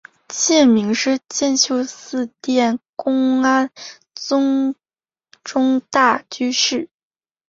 [0.29, 3.69] 戒名是政秀寺殿功庵
[4.15, 4.73] 宗
[5.43, 6.89] 忠大居士。